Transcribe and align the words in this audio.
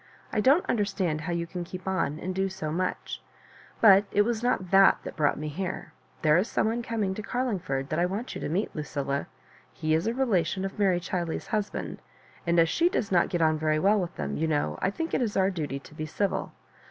I 0.33 0.41
don't 0.41 0.65
understand 0.65 1.21
how 1.21 1.31
you 1.33 1.45
can 1.45 1.63
keep 1.63 1.87
on, 1.87 2.17
and 2.17 2.33
do 2.33 2.49
so 2.49 2.71
much. 2.71 3.21
But 3.81 4.05
it 4.09 4.23
was 4.23 4.41
not 4.41 4.71
thai 4.71 4.95
that 5.03 5.15
brought 5.15 5.37
me 5.37 5.47
here. 5.47 5.93
There 6.23 6.37
is 6.37 6.47
some 6.47 6.65
one 6.65 6.81
coming 6.81 7.13
to 7.13 7.21
Carling 7.21 7.59
ford 7.59 7.89
that 7.89 7.99
I 7.99 8.07
want 8.07 8.33
you 8.33 8.41
to 8.41 8.49
meet, 8.49 8.75
Lucilla. 8.75 9.27
He 9.71 9.93
is 9.93 10.07
a 10.07 10.15
relation 10.15 10.65
of 10.65 10.79
Mary 10.79 10.99
Chiley's 10.99 11.45
husband, 11.45 12.01
and 12.47 12.59
as 12.59 12.67
she 12.67 12.89
does 12.89 13.11
not 13.11 13.29
get 13.29 13.43
on 13.43 13.59
very 13.59 13.77
well 13.77 13.99
with 13.99 14.15
them, 14.15 14.37
you 14.37 14.47
know, 14.47 14.79
I 14.81 14.89
think 14.89 15.13
it 15.13 15.21
is 15.21 15.37
our 15.37 15.51
duty 15.51 15.77
to 15.77 15.93
be 15.93 16.07
civil. 16.07 16.51